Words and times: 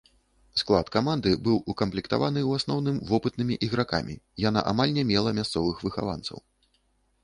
Склад 0.61 0.87
каманды 0.95 1.33
быў 1.47 1.59
укамплектаваны 1.73 2.41
ў 2.49 2.63
асноўным 2.63 2.97
вопытнымі 3.13 3.61
ігракамі, 3.71 4.15
яна 4.49 4.67
амаль 4.73 4.91
не 5.01 5.09
мела 5.15 5.29
мясцовых 5.43 5.75
выхаванцаў. 5.89 6.37